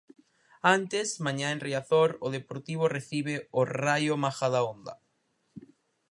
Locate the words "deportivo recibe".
2.37-3.35